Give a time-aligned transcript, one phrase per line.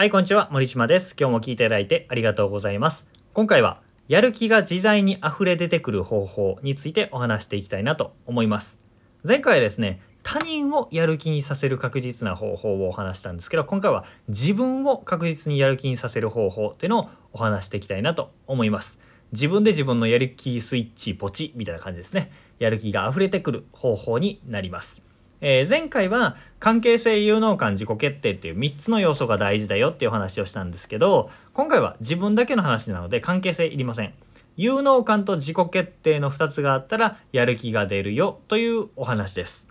[0.00, 0.48] はい、こんにちは。
[0.50, 1.14] 森島です。
[1.14, 3.06] 今日も聞いていただいてありがとうございます。
[3.34, 8.78] 今回は、やる気が自在に溢れ出てくる方法についてお話していきたいなと思います。
[9.24, 18.98] 前回はですね、他人をやる気にさせる確実な方法をお話したんですけど、今回は自分を確実にやる気にさせる方法っていうのをお話していきたいなと思います。
[19.32, 22.32] 自分で自分のやる気スイッチポチみたいな感じですね。
[22.58, 25.09] やる気が溢れてくる方法になります。
[25.40, 34.12] えー、前回は関係性有能感自己決定っていう3つの要素が大事だよっていう話をしたんですけど今回は自分だけの話なので関係性いりません。
[34.56, 39.68] 有能感と自己決定の2つがあったらやる気が出るよというお話です。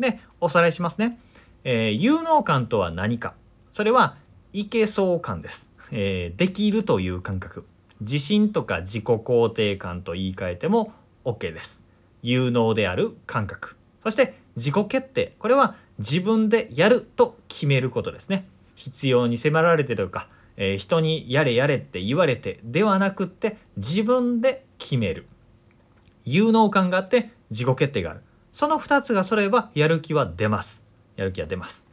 [0.00, 1.20] でおさらいしますね、
[1.62, 3.34] えー、有能感とは何か。
[3.70, 4.16] それは
[4.52, 7.64] いけそう感です、えー、できるという感覚。
[8.00, 10.92] 自信とか自己肯定感と言い換えても
[11.24, 11.84] OK です。
[12.22, 13.76] 有能である感覚。
[14.02, 15.34] そして自己決定。
[15.38, 18.46] これは自分でやると決めることですね。
[18.74, 25.26] 必要に迫られてとか、えー、人にやれやれって言われてではなくって自分で決める。
[26.24, 28.20] 有能感があって自己決定がある。
[28.52, 30.84] その2つが揃えばやる気は出ます。
[31.16, 31.86] やる気は出ます。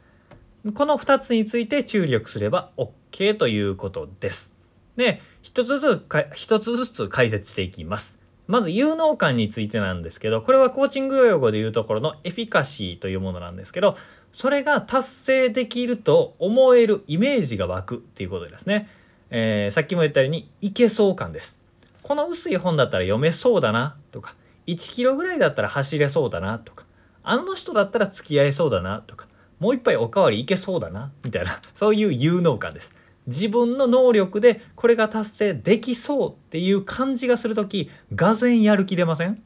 [0.74, 4.54] この2つについて注力すれば OK ということです。
[4.96, 8.21] で一つずつ一つずつ解説していきます。
[8.46, 13.96] まず有能感についてなんですけどこれはコーチング用語でいうところのエフィカシーというものなんですけど
[14.32, 18.88] それが達成できると思えるイメージが湧くっていうことですね、
[19.30, 21.60] えー、さっきも言ったようにいけそう感です。
[22.02, 24.34] この薄い本だったら読めそうだなとか
[24.66, 26.84] 1キロぐらいだったら走れそうだなとか
[27.22, 29.28] あの人だったら付き合えそうだなとか
[29.60, 32.92] もう一杯おかわりいけそうだなみたいなそういう有能感です。
[33.26, 39.42] 自分の能力でこれが達成できそうっていう感じがする時がぜやる気出ません？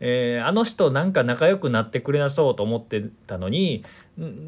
[0.00, 3.84] えー、あの人なんか仲良くなってくれなそうと思ってたのに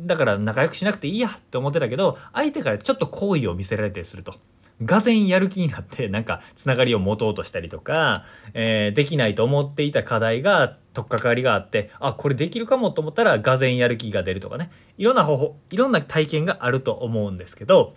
[0.07, 4.35] だから仲良くしなくていいやって思ってたけど相手からちょっと好意を見せられたりすると。
[4.83, 14.71] がぜやる気になってなんかつながりを持とうとしたりとか、えー、できないと思っていた課題が取っかかりがあってあこれできるかもと思ったらがぜやる気が出るとかね。
[14.97, 17.95] いろんな方法いろんな体験があると思うんですけど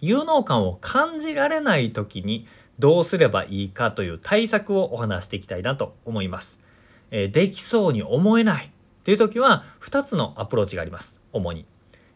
[0.00, 2.46] 有能感を感じられない時に
[2.78, 6.60] どうすればいいかという対策をお話していきたいなと思います。
[7.10, 8.70] えー、できそうに思えない
[9.04, 11.64] という時は2つのアプローチがあります主に。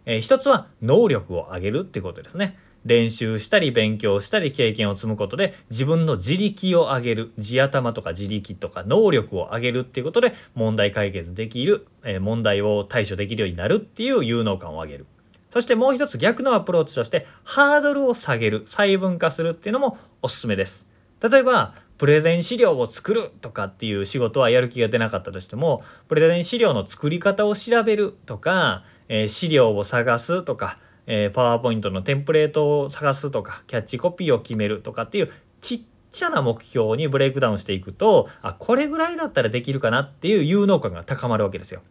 [0.05, 2.59] えー、1つは能力を上げるっていうことですね。
[2.85, 15.07] 練習したり勉強したり経験を積むことで自分の自力を上げる地頭とか自力とか能力を上げるっていうことで問題解決できる、えー、問題を対処できるようになるっていう有能感を上げる。
[15.53, 20.87] そしてもう一つ逆のアプローチとしてハードルを下げる細分化するっていうのもおすすめです。
[21.23, 35.31] 例えばプレゼン資料を作るとかっていう仕事はやる気が出なかったとしてもプレゼン資料の作り方を調べるとか、えー、資料を探すとか、えー、パワーポイントのテンプレートを探すとかキャッチコピーを決めるとかっていう
[35.61, 35.81] ちっ
[36.11, 41.83] ちゃな目標にブレイクダウンしていくとあこれぐらいだったらできるかなっていう有能感が高まるわけですよ。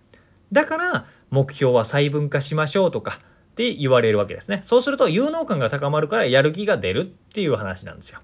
[0.51, 3.19] だから目標は細分化しましょうとか
[3.69, 4.63] って言われるわけですね。
[4.65, 8.19] そうすると有能感が高まるからやる気が出るっていう話なんですよ。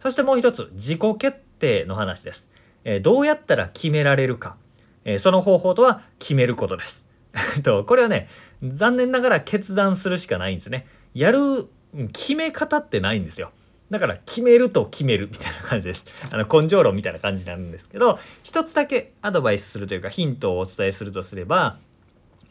[0.00, 2.50] そしてもう一つ、自己決定の話です。
[2.84, 4.56] えー、どうやったら決められるか。
[5.04, 7.06] えー、その方法とは決めることです。
[7.62, 8.28] とこれはね、
[8.62, 10.86] 残念ながら決断するしかないんですね。
[11.14, 11.68] やる
[12.12, 13.52] 決め方ってないんですよ。
[13.90, 16.06] だから決めると決めるみたいな感じです。
[16.30, 21.78] あの根性論みたいな感じになるんですけど、一つだけアドバイスするというかヒントをお伝えするとすれば、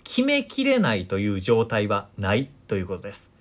[0.05, 3.33] 決めきれないという状態はないということです。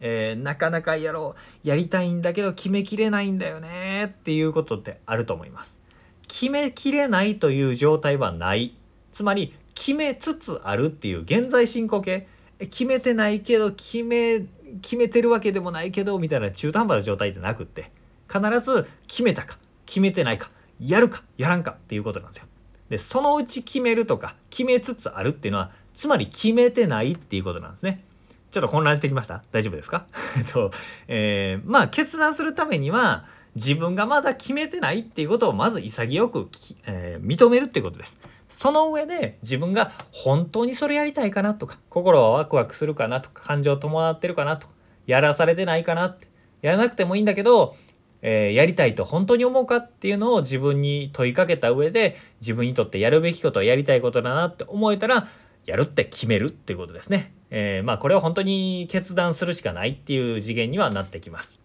[0.00, 5.78] えー、なかなかやろうやりたいんだけど決めきれないんだよねっていうことってあると思います。
[6.26, 8.74] 決めきれないという状態はない
[9.12, 12.26] つまり決めつつあるっていう現在進行形
[12.58, 14.40] 決めてないけど決め
[14.80, 17.90] 決めてるわけでもないけどみたいな中途半端な状態ってなくって
[18.32, 20.50] 必ず決めたか決めてないか
[20.80, 22.46] やるかやらんかっていうことなんですよ。
[22.88, 28.04] でそのうち決めるとか決めつつあるっていうのはつまり決めてないっていうことなんですね。
[28.50, 29.42] ちょっと混乱してきました？
[29.50, 30.06] 大丈夫ですか？
[30.52, 30.70] と、
[31.08, 33.24] えー、まあ決断するためには
[33.54, 36.48] 自分がまだ決めてないっていうことをまず潔く、
[36.86, 38.18] えー、認めるっていうことです。
[38.48, 44.74] その上で自分が本当にそれやりたいかなとか心はワクワクするかなとか感情伴ってるかなとか
[45.06, 46.28] やらされてないかなって
[46.60, 47.74] やらなくてもいいんだけど、
[48.20, 55.28] えー、やりたいと本当に思うかっていうのを自分に問いかけた上で自分にとってやるべきことはやりたいことだなって思えたら
[55.66, 57.32] やるって決めるっていうことですね。
[57.50, 61.60] えー、まあこれは本当に決断するしかないっていう次元にはなってきます。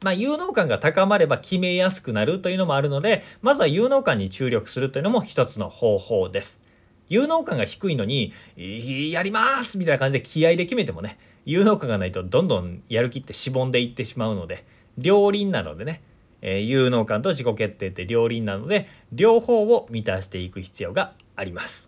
[0.00, 6.62] まあ、有能感が高まれば決めやすくなるというのもあるので、まずは有能感に注力するというのも一つの方法です。
[7.08, 11.18] 有能感が低いのに、やりますみたいな感じで気合で決めてもね、
[11.48, 14.66] 有能感がないとどんどんやる気ってしぼんでいってしまうので
[14.98, 16.02] 両輪なのでね、
[16.42, 21.87] えー、有能感と自己決定って両輪なので両方を満たしていく必要があります。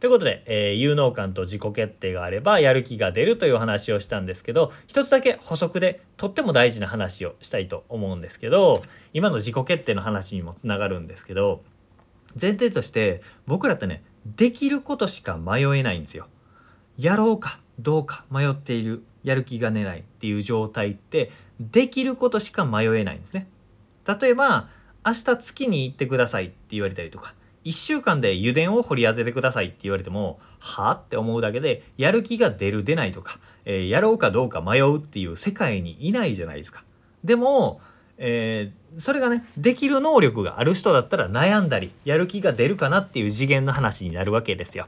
[0.00, 11.62] ということで、えー、有能感と自己決定があればやる気が出るという話をしたんですけど一つだけ補足でとっても大事な話をしたいと思うんですけど今の自己決定の話にもつながるんですけど
[12.40, 14.04] 前提として僕らってね
[14.36, 16.26] できることしか迷えないんですよ。
[16.96, 21.30] やろうかどうか迷っているやる気が出ないっていう状態って
[21.60, 23.48] できることしか迷えないんですね。
[24.06, 24.68] 例えば
[25.06, 36.84] 明日月に行ってくださいって言われたりとか1週間で油田を掘り当ててくださいって言われてもはあって思うだけでやる気が出る出ないとか、えー、やろうかどうか迷うっていう世界にいないじゃないですか。
[37.24, 37.80] でも、
[38.16, 44.86] えー、それがねできる能力がある人だったら悩んだりやる気が出るかなっていう次元の話になるわけですよ。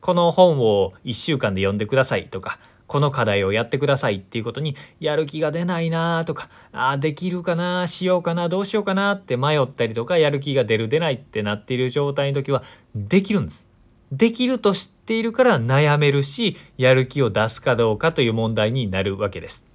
[0.00, 2.58] この本を1週間で読んでくださいとか
[2.88, 12.64] この課題をやってくださいっていうことにやる気が出ないなとかあできるかなしようかなどうしようかなって迷ったりとかやる気が出る出ないってなっている状態の時は
[12.96, 13.66] できるんです。
[14.10, 19.66] できると知っているから悩めるしやる気を出すかどうかという問題になるわけです。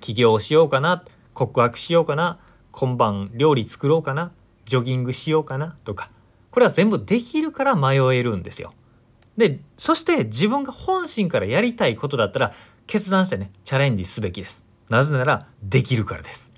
[0.00, 1.02] 起業しようかな
[1.32, 2.38] 告白しようかな
[2.72, 4.32] 今晩料理作ろうかな
[4.66, 6.10] ジョギングしようかなとか
[6.50, 8.74] これは全部できるから迷えるんですよ。
[9.38, 12.52] でそして自分が本心からやりたいことだったら
[12.88, 14.64] 決断してねチャレンジすべきです。
[14.88, 16.52] なぜならできるからです。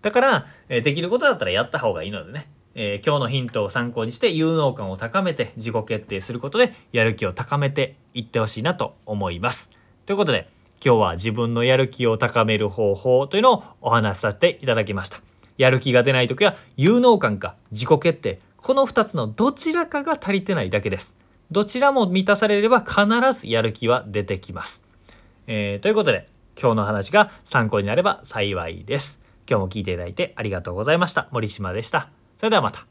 [0.00, 9.70] だから、えー、できることだったらやった方がいいのでね、えー、今日のヒントを参考にして有能感を高めて自己決定することでやる気を高めていってほしいなと思います。
[10.06, 10.48] ということで
[10.84, 15.20] 今日は自分のやる気を高める方法というのをお話しさせていただきました。
[15.58, 21.16] やる気が出ない時は有能感か自己決定この2つのどちらかが足りてないだけです。
[21.50, 24.82] どちらも満たされれば必ずやる気は出てきます。
[25.46, 26.26] えー、ということで
[26.60, 29.20] 今日の話が参考になれば幸いです。
[29.48, 31.28] 今日も聞いていただいてありがとうございました。
[31.32, 32.08] 森島でした。
[32.36, 32.89] それではまた。